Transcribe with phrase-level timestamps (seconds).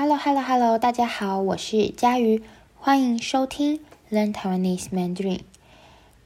[0.00, 2.40] Hello，Hello，Hello，大家好，我是佳瑜，
[2.76, 3.80] 欢迎收听
[4.12, 5.40] Learn Taiwanese Mandarin。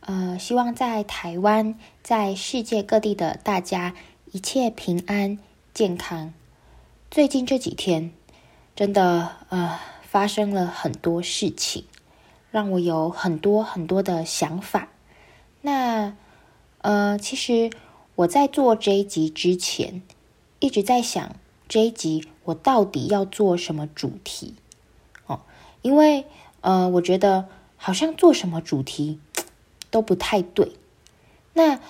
[0.01, 3.95] 呃，希望在台湾，在世界各地的大家
[4.31, 5.39] 一切平安
[5.73, 6.35] 健康。
[7.11, 8.13] 最近这几天，
[8.77, 11.87] 真的呃发生了很多事情，
[12.51, 14.89] 让我有很多很多的想法。
[15.63, 16.15] 那
[16.83, 17.71] 呃，其实
[18.17, 20.03] 我在做这一集之前，
[20.59, 21.37] 一直在想
[21.73, 22.29] 这一集。
[22.45, 24.57] 我到底要做什么主题？
[25.27, 25.41] 哦，
[25.81, 26.27] 因为
[26.61, 29.19] 呃，我觉得好像做什么主题
[29.91, 30.73] 都不太对。
[31.55, 31.81] 那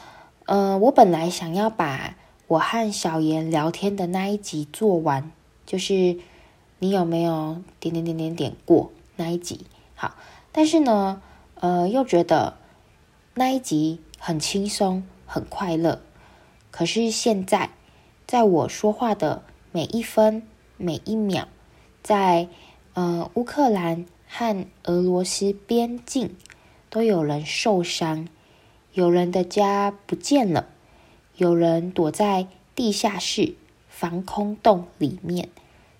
[0.44, 5.32] 呃，我本来想要把我和小妍聊天的那一集做完，
[5.66, 6.16] 就是
[6.78, 9.66] 你有没有点点点点点过那一集？
[9.96, 10.14] 好，
[10.52, 11.20] 但是呢，
[11.56, 12.56] 呃，又觉得
[13.34, 16.00] 那一集很轻松、很快乐。
[16.70, 17.70] 可是现在，
[18.28, 19.42] 在我说话的。
[19.74, 20.42] 每一分
[20.76, 21.48] 每一秒，
[22.02, 22.46] 在
[22.92, 26.36] 呃乌克兰和俄罗斯边境，
[26.90, 28.28] 都有人受伤，
[28.92, 30.66] 有人的家不见了，
[31.36, 33.54] 有人躲在地下室
[33.88, 35.48] 防空洞里面，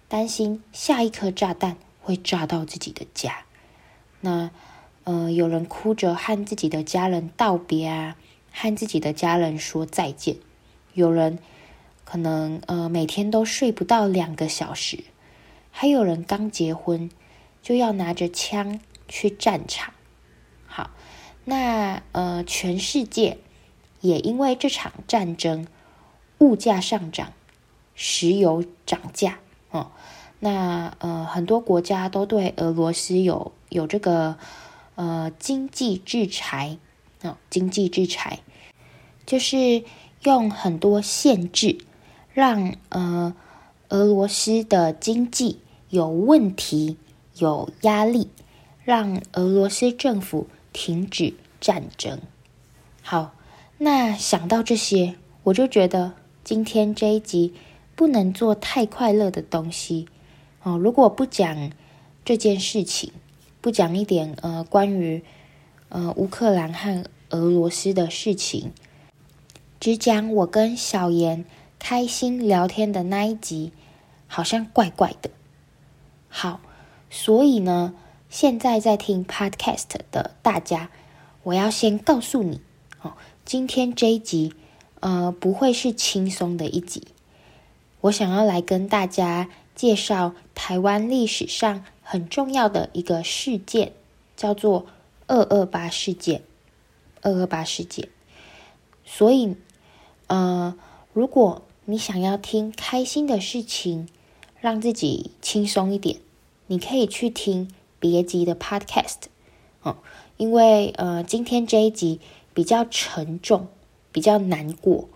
[0.07, 3.47] 担心下一颗炸弹会炸到自己的家。
[4.21, 4.51] 那
[5.05, 8.17] 呃，有人哭着和自己的家人道别啊，
[8.53, 10.37] 和自己的家人说再见，
[10.93, 11.39] 有人。
[12.05, 15.05] 可能呃每天都睡不到两个小时，
[15.71, 17.11] 还有人刚结婚
[17.63, 19.95] 就要拿着枪去战场。
[20.67, 20.91] 好，
[21.45, 23.39] 那呃全世界
[24.01, 25.67] 也因为这场战争，
[26.39, 27.33] 物价上涨，
[27.95, 29.39] 石油涨价
[29.71, 29.93] 哦。
[30.41, 34.37] 那呃很多国家都对俄罗斯有有这个
[34.97, 36.79] 呃经济制裁、
[37.23, 38.41] 哦，经济制裁
[39.25, 39.85] 就是
[40.25, 41.79] 用很多限制。
[42.35, 43.35] 让呃
[43.91, 45.59] 俄罗斯的经济
[45.91, 46.97] 有问题、
[47.37, 48.29] 有压力，
[48.85, 52.19] 让俄罗斯政府停止战争。
[53.03, 53.35] 好，
[53.77, 57.53] 那想到这些，我就觉得今天这一集
[57.95, 60.09] 不能做太快乐的东西
[60.63, 60.79] 哦。
[60.79, 61.71] 如果不讲
[62.25, 63.13] 这件事情，
[63.61, 65.23] 不讲一点呃关于
[65.91, 68.73] 呃乌克兰和俄罗斯的事情，
[69.79, 71.45] 只讲我跟小妍。
[71.83, 73.73] 开心聊天的那一集，
[74.29, 75.31] 好像怪怪的。
[76.29, 76.61] 好，
[77.11, 77.93] 所以呢，
[78.31, 80.91] 现在在听 Podcast 的大家，
[81.43, 82.61] 我要先告诉你
[83.03, 84.55] 哦，今天这一集，
[85.01, 87.09] 呃，不会是轻松的一集。
[88.03, 93.93] 我想要来跟大家介绍台湾历史上很重要的一个事件，
[94.37, 94.87] 叫做
[95.27, 96.43] 二二八事件。
[97.23, 98.09] 二二八事件。
[99.05, 99.57] 所以，
[100.29, 100.77] 呃，
[101.13, 104.09] 如果你想要听开心的事情，
[104.61, 106.21] 让自己轻松一点，
[106.69, 109.17] 你可以去听别集的 podcast，
[109.83, 109.97] 哦，
[110.37, 112.21] 因为呃，今天这一集
[112.55, 113.67] 比较沉重，
[114.13, 115.09] 比较难过，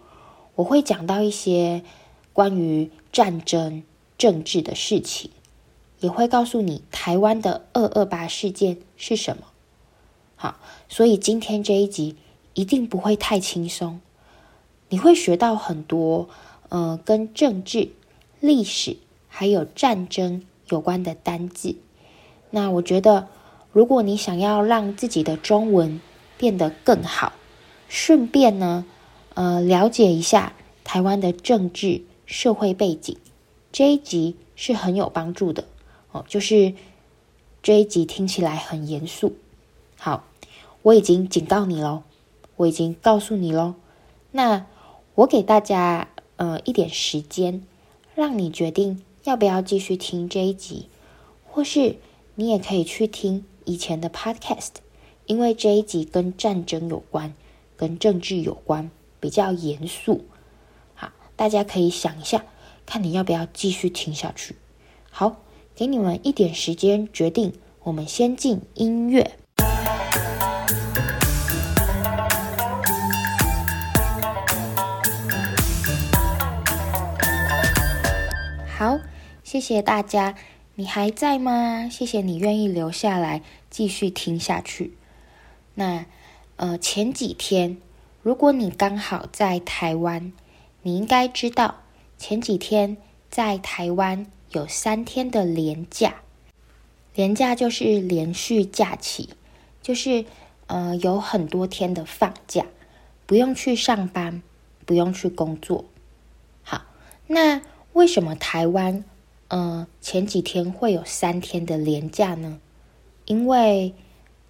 [0.57, 1.85] 我会讲到一些
[2.33, 3.85] 关于战争、
[4.19, 5.31] 政治的事情，
[6.01, 9.45] 也会告诉你台湾的二二八事件是什么。
[10.35, 12.17] 好，所以今天这一集
[12.55, 14.01] 一定不会太轻松，
[14.89, 16.29] 你会学到很多。
[16.69, 17.91] 呃，跟政治、
[18.41, 18.97] 历史
[19.29, 21.77] 还有战争有关的单字，
[22.51, 23.29] 那我觉得，
[23.73, 26.01] 如果你想要让自己的中文
[26.37, 27.33] 变得更好，
[27.89, 28.85] 顺便呢，
[29.35, 33.17] 呃，了解一下台湾的政治社会背景，
[33.71, 35.67] 这一集是很有帮助的
[36.11, 36.25] 哦。
[36.27, 36.75] 就是
[37.63, 39.37] 这一集听起来很严肃，
[39.99, 40.25] 好，
[40.83, 42.03] 我已经警告你喽，
[42.57, 43.75] 我已经告诉你喽。
[44.33, 44.67] 那
[45.15, 46.09] 我给大家。
[46.37, 47.63] 呃，一点时间，
[48.15, 50.89] 让你决定要不要继续听这一集，
[51.45, 51.97] 或是
[52.35, 54.73] 你也可以去听以前的 podcast，
[55.27, 57.35] 因为这一集跟战争有关，
[57.77, 60.25] 跟政治有关，比较严肃。
[60.95, 62.45] 好，大家可以想一下，
[62.85, 64.57] 看你要不要继续听下去。
[65.11, 65.39] 好，
[65.75, 69.39] 给你们一点时间决定，我们先进音乐。
[78.79, 78.99] 好，
[79.43, 80.35] 谢谢大家，
[80.75, 81.89] 你还在吗？
[81.91, 83.41] 谢谢你愿意留下来
[83.71, 84.93] 继续听下去。
[85.77, 86.05] 那
[86.57, 87.79] 呃，前几天，
[88.23, 90.31] 如果你刚好在台湾，
[90.83, 91.77] 你应该知道
[92.19, 92.99] 前几天
[93.31, 96.17] 在台湾有三天的连假，
[97.15, 99.31] 连假就是连续假期，
[99.81, 100.27] 就是
[100.67, 102.67] 呃有很多天的放假，
[103.25, 104.43] 不用去上班，
[104.85, 105.87] 不用去工作。
[106.63, 106.83] 好，
[107.27, 107.63] 那。
[107.97, 109.05] 为什么台湾
[109.49, 112.61] 呃，前几天会有三天的连假呢？
[113.25, 113.95] 因为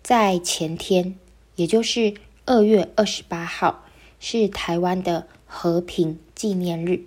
[0.02, 1.14] 在前天，
[1.54, 2.14] 也就是
[2.44, 3.84] 二月二十八号，
[4.18, 7.04] 是台湾的和平纪念日。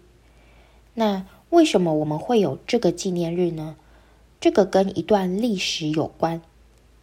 [0.94, 3.76] 那为什么我们会有这个纪念日呢？
[4.40, 6.42] 这个跟一段历史有关。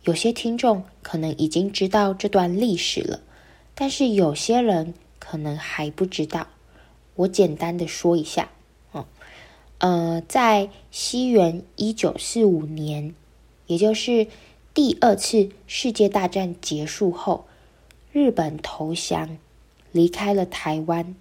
[0.05, 3.21] 有些听众可能已经知道这段历史了，
[3.75, 6.47] 但是有些人可能还不知道。
[7.17, 8.49] 我简单的说一下。
[9.79, 13.15] 呃，在西元一九四五年，
[13.67, 14.27] 也就是
[14.73, 17.47] 第二次世界大战结束后，
[18.11, 19.37] 日本投降，
[19.93, 21.15] 离开了台湾。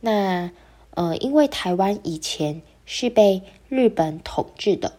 [0.00, 0.50] 那
[0.90, 4.94] 呃，因为台湾以前是被日本统治的，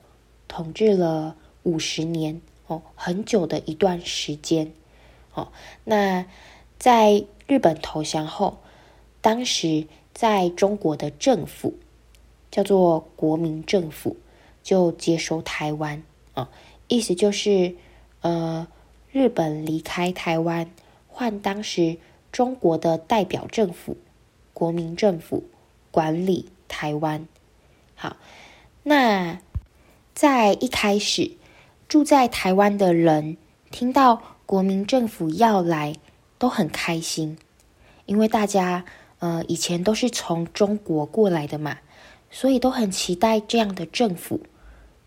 [0.48, 4.72] 统治了五十年哦，很久的一段时间。
[5.34, 5.50] 哦，
[5.84, 6.26] 那
[6.80, 8.60] 在日本投降后，
[9.20, 11.74] 当时在中国的政府。
[12.50, 14.18] 叫做国民政府，
[14.64, 16.04] 就接收台湾
[16.34, 16.50] 啊，
[16.88, 17.76] 意思就是，
[18.22, 18.68] 呃，
[19.12, 20.70] 日本离开台湾，
[21.08, 21.98] 换当时
[22.32, 23.98] 中国的代表政府，
[24.54, 25.44] 国民政府
[25.92, 27.28] 管理台湾。
[27.96, 28.18] 好，
[28.84, 29.40] 那
[30.14, 31.32] 在一开始
[31.88, 33.38] 住在台湾的人，
[33.72, 35.96] 听到国民政府要来，
[36.38, 37.38] 都很开心，
[38.06, 38.86] 因为大家
[39.20, 41.80] 呃以前都是从中国过来的嘛。
[42.30, 44.42] 所以都很期待这样的政府，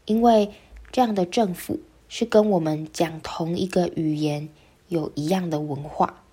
[0.06, 0.50] 因为
[0.90, 1.78] 这样的政府
[2.08, 4.49] 是跟我们讲同一个语言，
[4.88, 6.25] 有一样的文化。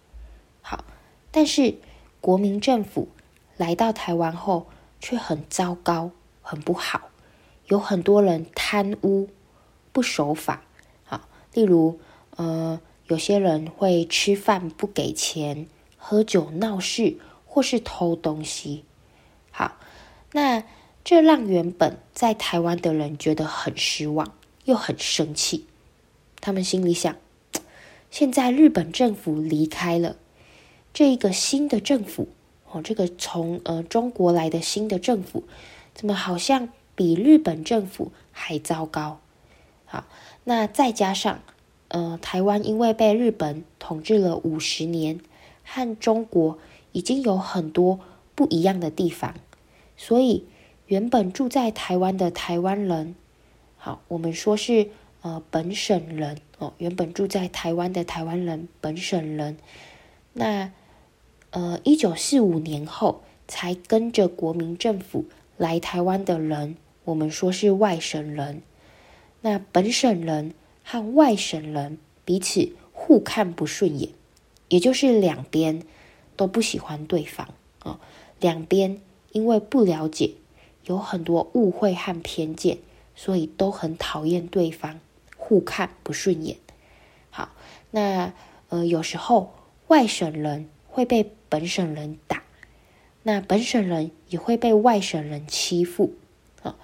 [0.62, 0.86] 好，
[1.30, 1.75] 但是
[2.22, 3.10] 国民政府
[3.57, 4.68] 来到台湾后
[5.00, 6.12] 却很糟糕，
[6.42, 7.10] 很不好，
[7.68, 9.30] 有很多人贪污、
[9.92, 10.63] 不守法。
[11.04, 12.00] 好，例如
[12.38, 15.68] 呃，有些人会吃饭不给钱、
[15.98, 18.86] 喝酒闹事，或是偷东西。
[19.51, 19.75] 好，
[20.31, 20.63] 那。
[21.07, 24.33] 这让原本在台湾的人觉得很失望，
[24.65, 25.65] 又很生气。
[26.42, 27.15] 他们心里想：
[28.12, 30.18] 现在日本政府离开了，
[30.94, 32.27] 这一个新的政府
[32.69, 35.45] 哦，这个从呃中国来的新的政府，
[35.95, 39.21] 怎么好像比日本政府还糟糕？
[39.86, 40.03] 好，
[40.44, 41.39] 那再加上
[41.88, 45.21] 呃台湾因为被日本统治了五十年，
[45.63, 46.60] 和中国
[46.92, 48.01] 已经有很多
[48.36, 49.33] 不一样的地方，
[49.95, 50.44] 所以。
[50.88, 53.13] 原本住在台湾的台湾人，
[53.75, 54.89] 好，我们说是
[55.22, 56.74] 呃本省人哦。
[56.78, 59.57] 原本住在台湾的台湾人，本省人，
[60.31, 60.72] 那
[61.51, 65.25] 呃一九四五年后才跟着国民政府
[65.57, 68.62] 来台湾的人，我们说是外省人。
[69.42, 70.54] 那本省人
[70.84, 74.12] 和外省人彼此互看不顺眼，
[74.69, 75.84] 也就是两边
[76.38, 77.50] 都不喜欢对方
[77.80, 78.00] 啊，
[78.39, 79.01] 两边
[79.34, 80.31] 因为不了解。
[80.88, 82.80] 有很多误会和偏见，
[83.16, 85.00] 所以都很讨厌对方，
[85.36, 86.57] 互看不顺眼。
[87.30, 87.50] 好，
[87.92, 88.34] 那
[88.69, 89.54] 呃，有时候
[89.88, 92.42] 外省人会被本省人打，
[93.24, 96.13] 那本省人也会被外省人欺负。
[96.63, 96.75] 啊，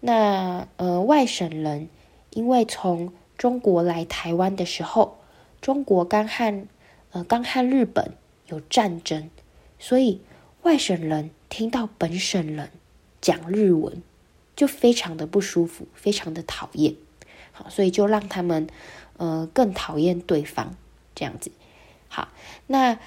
[0.00, 1.88] 那呃，外省人
[2.30, 5.18] 因为从中国来台湾的时候，
[5.62, 6.66] 中国刚和
[7.12, 8.12] 呃刚和日本
[8.48, 9.30] 有战争，
[9.78, 10.20] 所以
[10.62, 12.70] 外省人听到本省人。
[13.20, 14.02] 讲日文
[14.54, 16.94] 就非常的不舒服，非常的讨厌，
[17.52, 18.68] 好，所以就让他们
[19.16, 20.74] 呃更讨厌对方
[21.14, 21.50] 这样子。
[22.08, 22.28] 好，
[22.66, 22.98] 那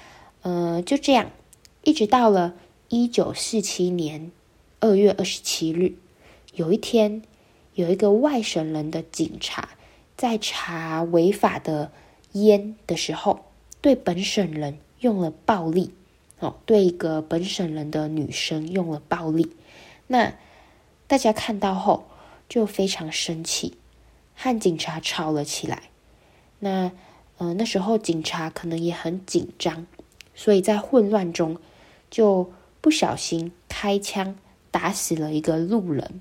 [0.42, 1.30] 呃就这样，
[1.82, 2.54] 一直到了
[2.88, 4.30] 一九四七年
[4.78, 5.94] 二月二十七日，
[6.54, 7.22] 有一天，
[7.74, 9.70] 有一个外省人的警察
[10.16, 11.90] 在查违法的
[12.32, 13.46] 烟的时候，
[13.80, 15.92] 对本省人用了暴力，
[16.38, 19.50] 哦，对一个本省人的女生用了暴力。
[20.12, 20.34] 那
[21.06, 22.08] 大家看到后
[22.48, 23.76] 就非常生气，
[24.34, 25.84] 和警察吵了起来。
[26.58, 26.90] 那
[27.38, 29.86] 呃那时候警察可能也很紧张，
[30.34, 31.58] 所以在混乱中
[32.10, 34.34] 就不小心开枪
[34.72, 36.20] 打死了一个路人。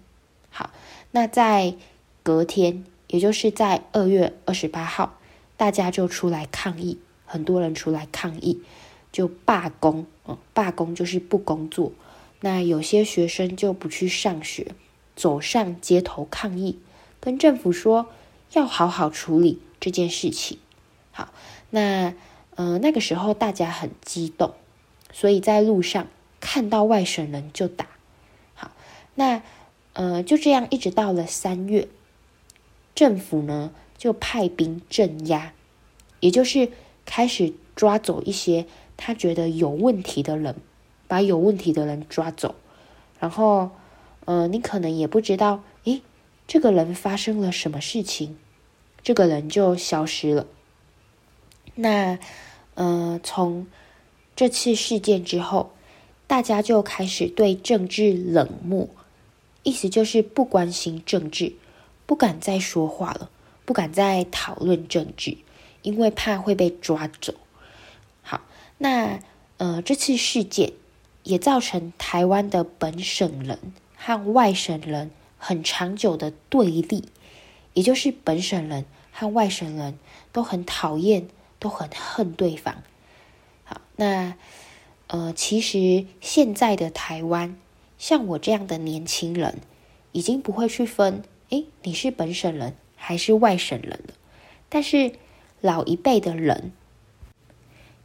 [0.51, 0.69] 好，
[1.09, 1.73] 那在
[2.21, 5.17] 隔天，也就是在二月二十八号，
[5.57, 8.61] 大家就出来抗议，很多人出来抗议，
[9.11, 10.05] 就罢工。
[10.27, 11.91] 嗯，罢工就是不工作。
[12.41, 14.73] 那有些学生就不去上学，
[15.15, 16.79] 走上街头抗议，
[17.19, 18.07] 跟政府说
[18.53, 20.57] 要好好处理这件事情。
[21.11, 21.33] 好，
[21.69, 22.13] 那
[22.55, 24.53] 呃那个时候大家很激动，
[25.11, 26.07] 所以在路上
[26.39, 27.87] 看到外省人就打。
[28.53, 28.71] 好，
[29.15, 29.41] 那
[29.91, 31.89] 呃就这样一直到了三月，
[32.95, 35.53] 政府呢就派兵镇压，
[36.21, 36.71] 也就是
[37.05, 38.65] 开始抓走一些
[38.95, 40.55] 他觉得有问题的人。
[41.09, 42.55] 把有问题的人抓走，
[43.19, 43.71] 然后，
[44.25, 46.01] 呃，你可能也不知道，诶，
[46.47, 48.37] 这个人发生了什么事情，
[49.03, 50.45] 这个人就消失了。
[51.73, 52.19] 那，
[52.75, 53.65] 呃，从
[54.35, 55.71] 这次事件之后，
[56.27, 58.87] 大家就开始对政治冷漠，
[59.63, 61.53] 意思就是不关心政治，
[62.05, 63.31] 不敢再说话了，
[63.65, 65.37] 不敢再讨论政治，
[65.81, 67.33] 因为怕会被抓走。
[68.21, 68.41] 好，
[68.77, 69.19] 那
[69.57, 70.73] 呃，这次事件
[71.29, 73.57] 也造成台湾的本省人
[73.95, 77.05] 和外省人很长久的对立，
[77.73, 79.97] 也就是本省人和外省人
[80.31, 81.29] 都很讨厌。
[81.61, 82.81] 都很恨对方。
[83.65, 84.35] 好，那
[85.07, 87.57] 呃，其实现在的台湾，
[87.97, 89.59] 像我这样的年轻人，
[90.13, 94.13] 已经不会去分，诶，你是本省人还是外省人了。
[94.69, 95.11] 但是
[95.59, 96.71] 老一辈的人，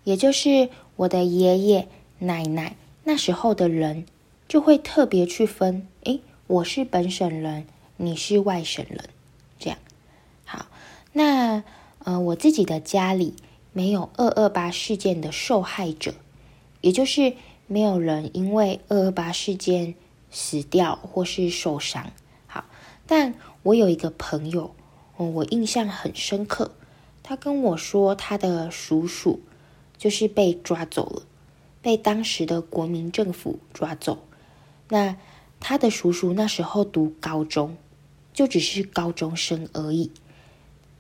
[0.02, 1.87] 也就是我的爷爷
[2.19, 4.04] 奶奶那时候的人，
[4.49, 9.08] 就会特别去分，诶，我是本省人，你是外省人，
[9.58, 9.78] 这样。
[10.44, 10.66] 好，
[11.12, 11.62] 那
[12.00, 13.34] 呃，我自己的家里。
[13.76, 16.14] 没有二二八事件的受害者，
[16.80, 17.34] 也就是
[17.66, 19.96] 没有人因为二二八事件
[20.30, 22.12] 死掉或是受伤。
[22.46, 22.66] 好，
[23.04, 23.34] 但
[23.64, 24.76] 我有一个朋友，
[25.16, 26.70] 我印象很深刻。
[27.25, 29.40] 他跟我说，他的叔叔
[29.99, 31.23] 就是被抓走了，
[31.85, 34.26] 被当时的国民政府抓走。
[34.88, 35.19] 那
[35.61, 37.76] 他的叔叔那时候读高中，
[38.33, 40.11] 就只是高中生而已。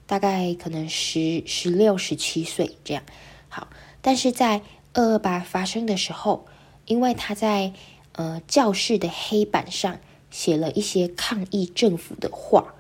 [0.06, 3.02] 大概可能十十六、十七岁这样，
[3.48, 3.68] 好，
[4.02, 4.60] 但是在
[4.92, 6.46] 二二八发生的时候，
[6.84, 7.72] 因为他在
[8.12, 9.98] 呃教室的黑板上
[10.30, 12.74] 写了一些抗议政府的话，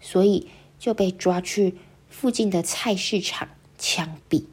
[0.00, 0.46] 所以
[0.78, 1.74] 就被抓去
[2.08, 4.44] 附近的菜市场枪毙。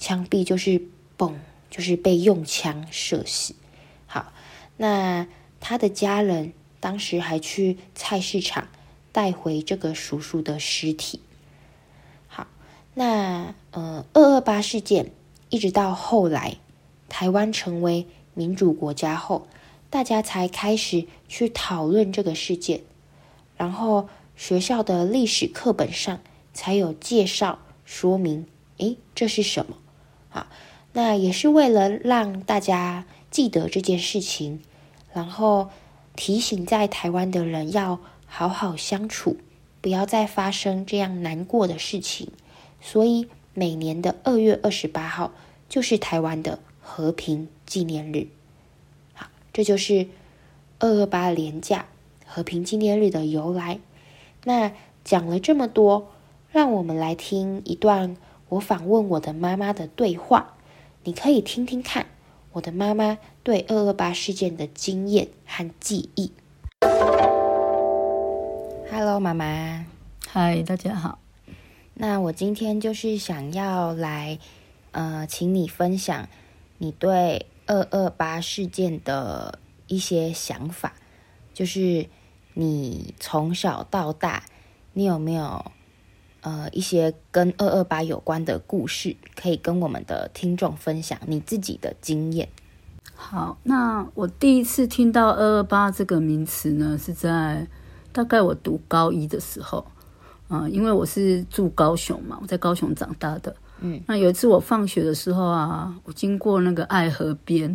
[0.00, 0.82] 枪毙就是
[1.16, 1.34] 嘣，
[1.76, 3.54] 就是被用枪射死。
[4.06, 4.32] 好，
[4.78, 5.26] 那
[5.60, 8.68] 他的家人当时还去菜市场
[9.12, 11.20] 带回这个叔叔的尸体。
[12.28, 12.46] 好
[12.94, 15.10] 那呃，二二八事件
[15.50, 16.56] 一直到后来，
[17.10, 19.46] 台湾成为民主国家后，
[19.90, 22.80] 大家才开始去讨论这个事件，
[23.58, 26.20] 然后学校的历史课本上
[26.54, 28.46] 才有介绍说明，
[28.78, 29.76] 诶，这是什么？
[30.30, 30.48] 啊，
[30.96, 34.62] 那也是为了让大家记得这件事情，
[35.12, 35.68] 然后
[36.16, 39.36] 提醒在台湾的人要好好相处，
[39.82, 42.32] 不要再发生这样难过的事情。
[42.80, 45.32] 所以每年的二月二十八号
[45.68, 48.28] 就是台湾的和平纪念日。
[49.12, 50.06] 好，这就是
[50.78, 51.84] 二二八连假
[52.24, 53.80] 和平纪念日的由来。
[54.44, 54.72] 那
[55.04, 56.08] 讲了这么多，
[56.50, 58.16] 让我们来听一段
[58.48, 60.54] 我访问我的妈妈的对话。
[61.06, 62.08] 你可以听听看
[62.50, 66.32] 我的妈妈对二二八事件的经验和记忆。
[68.90, 69.86] Hello，妈妈。
[70.26, 71.20] 嗨，大家好。
[71.94, 74.40] 那我今天就是想要来，
[74.90, 76.28] 呃，请你分享
[76.78, 80.94] 你对二二八事件的一些想法，
[81.54, 82.08] 就是
[82.54, 84.42] 你从小到大，
[84.92, 85.70] 你有没有
[86.46, 92.48] 呃一些跟二二八有关的故事，可以跟我们的听众分享你自己的经验？
[93.16, 97.66] 好，那我第一次听到二二八这个名词呢，是在
[98.12, 99.84] 大概我读高一的时候。
[100.48, 103.56] 呃，因为我是住高雄嘛，我在高雄长大的。
[103.80, 107.68] 嗯，那有一次我放学的时候啊，我经过那个爱河边，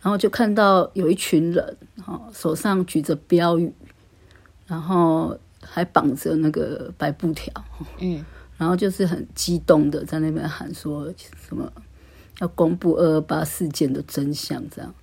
[0.00, 3.72] 然后就看到有一群人，哈，手上举着标语，
[4.66, 7.52] 然后还绑着那个白布条，
[7.98, 8.24] 嗯，
[8.56, 11.12] 然后就是很激动的在那边喊说
[11.48, 11.72] 什么
[12.40, 14.94] 要公布二二八事件的真相，这样。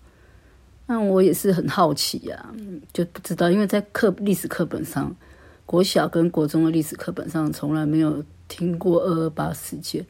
[0.86, 2.54] 那我也是很好奇呀，
[2.94, 5.16] 就不知道，因为在课历史课本上。
[5.68, 10.06] 国小跟国中的历史课本上从来没有听过二二八事件。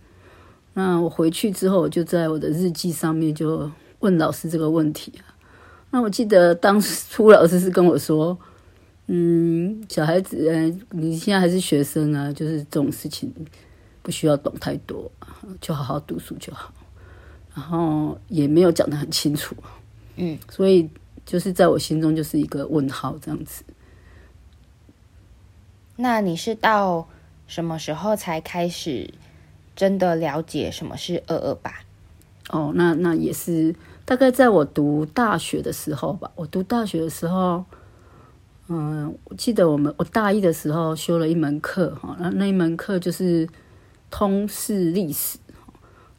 [0.76, 5.34] 那我回去之后，我就在我的日记上面就问老师这个问题啊。
[5.90, 8.38] 那我记得当初老师是跟我说
[9.08, 13.34] ：“嗯，小孩子，嗯，你现在还是学生啊，就是这种事情
[14.02, 15.12] 不需要懂太多，
[15.60, 16.74] 就好好读书就好。”
[17.56, 19.56] 然后也没有讲得很清楚，
[20.18, 20.88] 嗯，所以
[21.26, 23.64] 就是在我心中就是一个问号这样子。
[25.96, 27.08] 那你是到
[27.48, 29.12] 什么时候才开始
[29.76, 31.74] 真的了解什么是二二八？
[32.50, 33.74] 哦，那那也是
[34.06, 36.30] 大概在我读大学的时候吧。
[36.36, 37.66] 我读大学的时候，
[38.70, 43.48] 嗯，我记得我们我大一的时候修了一门课哈，那那一门课就是
[44.12, 45.38] 通识历史。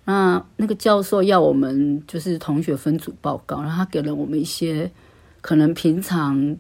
[0.05, 4.91] 那那个教授要我们就是同学分组报告，然后他给了我们一些
[5.41, 6.57] 可能平常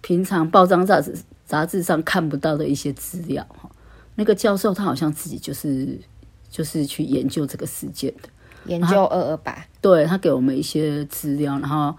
[0.00, 1.14] 平常报章杂志。
[1.46, 3.70] 杂志上看不到的一些资料哈。
[4.14, 6.00] 那个教授他好像自己就是
[6.48, 8.28] 就是去研究这个事件的，
[8.64, 11.94] 研究二二八，对，他给我们一些资料，然后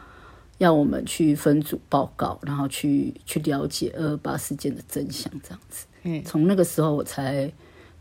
[0.58, 5.86] 要我们去分组报告，然后去去了解二二八事件的真相，这样子。
[6.04, 7.52] 嗯，从那个时候我才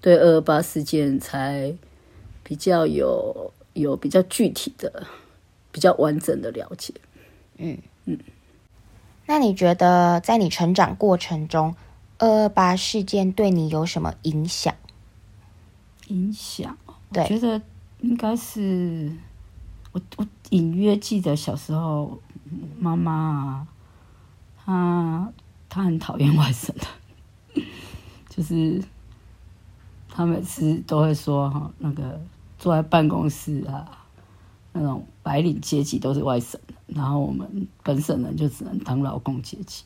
[0.00, 1.74] 对二二八事件才
[2.42, 5.06] 比较有有比较具体的、
[5.72, 6.92] 比较完整的了解。
[7.56, 8.18] 嗯嗯，
[9.26, 11.74] 那你觉得在你成长过程中，
[12.18, 14.74] 二二八事件对你有什么影响？
[16.08, 16.76] 影响？
[16.86, 17.60] 我觉得
[18.00, 19.10] 应该是
[19.92, 22.20] 我我隐约记得小时候
[22.78, 23.66] 妈妈啊，
[24.64, 25.32] 她
[25.68, 27.62] 她很讨厌外省的，
[28.28, 28.82] 就是
[30.08, 32.20] 她每次都会说哈，那个
[32.58, 33.86] 坐在办公室啊，
[34.72, 39.84] 那种白领阶级都是外省的，然后我们本省人就只能当劳工阶级，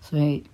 [0.00, 0.44] 所以。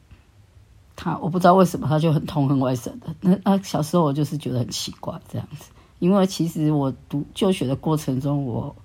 [0.96, 3.12] 他我不知道为什么他就很痛恨外省的。
[3.20, 8.76] 那那小时候我就是觉得很奇怪这样子，因为其实我读就学的过程中，我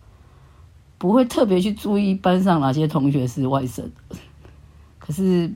[1.00, 4.15] 不会特别去注意班上哪些同学是外省的，
[5.00, 5.51] 可是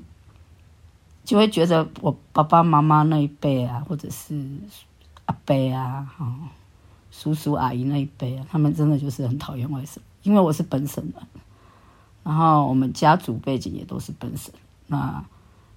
[1.24, 4.44] 就会觉得我爸爸妈妈那一辈啊，或者是
[5.26, 6.08] 阿伯啊、
[7.12, 11.14] 叔叔阿姨那一辈啊，他们真的就是很讨厌外省，因为我是本省人，
[12.24, 14.52] 然后我们家族背景也都是本省，
[14.88, 15.24] 那。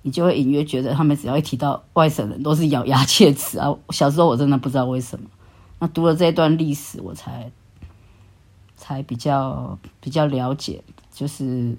[0.02, 3.76] 你就会隐约觉得他们只要一提到外省人，都是咬牙切齿啊！
[3.90, 5.28] 小时候我真的不知道为什么，
[5.80, 7.50] 那读了这段历史，我才
[8.76, 11.76] 才比较比较了解，就是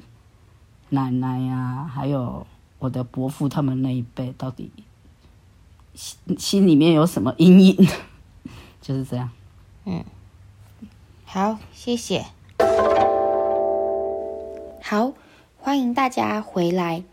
[0.89, 2.45] 奶奶呀、还有
[2.79, 4.71] 我的伯父他们那一辈，到底
[5.93, 7.87] 心心里面有什么阴影，
[8.81, 9.29] 就是这样。
[9.85, 10.03] 嗯，
[11.25, 12.25] 好，谢谢。
[14.81, 15.13] 好，
[15.59, 17.03] 欢迎大家回来。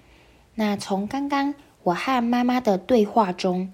[0.55, 3.73] 那从刚刚我和妈妈的对话中，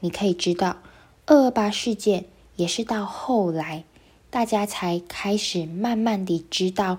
[0.00, 0.78] 你可以知道，
[1.26, 2.24] 二二八事件
[2.56, 3.84] 也是到后来
[4.32, 6.98] 大家才开始慢慢地知道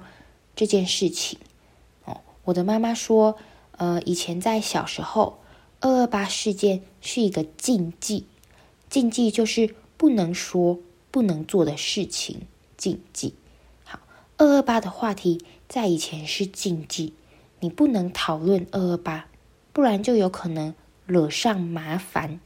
[0.56, 1.40] 这件事情。
[2.06, 3.40] 哦，我的妈妈说，
[3.72, 5.40] 呃，以前在小时候，
[5.80, 8.28] 二二八事件是一个禁忌，
[8.88, 10.78] 禁忌就是不能说、
[11.10, 12.42] 不能做的事情，
[12.78, 13.34] 禁忌。
[13.84, 14.00] 好，
[14.38, 17.16] 二二八的话题在以前是禁忌。
[17.62, 19.26] 你不能讨论二二八，
[19.72, 20.76] 不然就有可能
[21.08, 22.40] 惹上麻烦。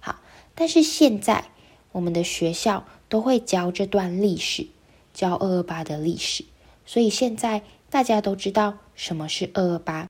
[0.00, 0.20] 好，
[0.54, 1.50] 但是现在
[1.92, 4.66] 我们的学校都会教这段历史，
[5.14, 6.44] 教二二八的历史，
[6.84, 10.08] 所以现在大家都知道什么是二二八，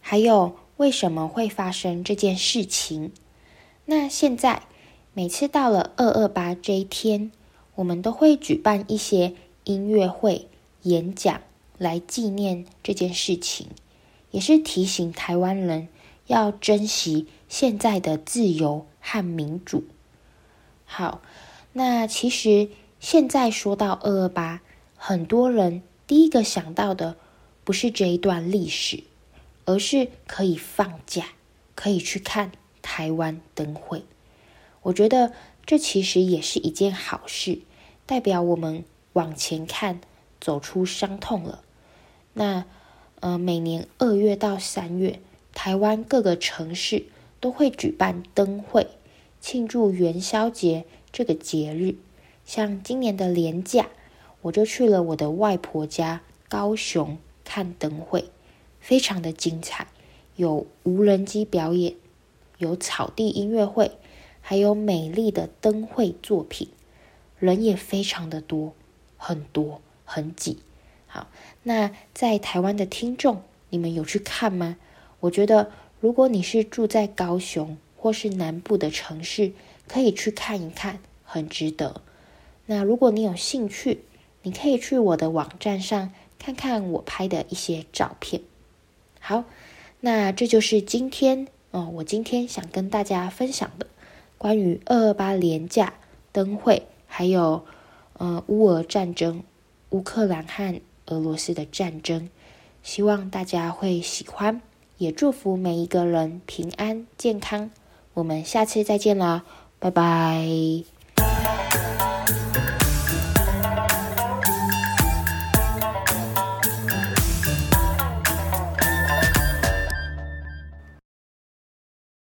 [0.00, 3.12] 还有为什么会发生这件事情。
[3.86, 4.62] 那现在
[5.12, 7.32] 每次到了二二八这一天，
[7.74, 9.34] 我们都会举办一些
[9.64, 10.48] 音乐会、
[10.82, 11.40] 演讲
[11.78, 13.68] 来纪念这件事情。
[14.30, 15.86] 也是提醒台湾人
[16.26, 19.84] 要珍惜现在的自由和民主。
[20.84, 21.20] 好，
[21.72, 22.68] 那其实
[23.00, 24.60] 现在说到二二八，
[24.96, 27.16] 很多人第一个想到的
[27.64, 29.04] 不是这一段历史，
[29.64, 31.26] 而是可以放假，
[31.74, 34.04] 可以去看台湾灯会。
[34.82, 35.32] 我觉得
[35.66, 37.60] 这其实也是一件好事，
[38.06, 40.00] 代表我们往前看，
[40.40, 41.62] 走出伤痛了。
[42.34, 42.64] 那。
[43.20, 45.18] 呃，每年二月到三月，
[45.54, 47.06] 台湾各个城市
[47.40, 48.86] 都会举办灯会，
[49.46, 51.96] 庆祝元宵节这个节日。
[52.46, 53.90] 像今年的连假，
[54.40, 58.30] 我就去了我的外婆家高雄看灯会，
[58.80, 59.88] 非常的精彩，
[60.36, 61.94] 有无人机表演，
[62.56, 63.90] 有草地音乐会，
[64.40, 66.70] 还有美丽的灯会作品，
[67.38, 68.72] 人也非常的多，
[69.18, 70.60] 很多，很挤。
[71.06, 71.28] 好，
[71.64, 74.78] 那在台湾的听众，你们有去看吗？
[75.20, 79.52] 我觉得，如果你是住在高雄或是南部的城市，
[79.88, 82.02] 可以去看一看，很值得。
[82.66, 84.04] 那如果你有兴趣，
[84.42, 88.42] 你可以去我的网站上看看我拍的一些照片。
[89.20, 89.44] 好，
[90.00, 93.86] 那这就是今天哦，我今天想跟大家分享的
[94.36, 95.94] 关于二二八廉价
[96.30, 97.64] 灯会，还有
[98.18, 99.42] 呃乌俄战争，
[99.88, 100.78] 乌克兰和。
[101.06, 102.28] 俄罗斯的战争，
[102.82, 104.60] 希望大家会喜欢，
[104.98, 107.70] 也祝福每一个人平安健康。
[108.14, 109.44] 我们下次再见啦，
[109.78, 110.93] 拜拜。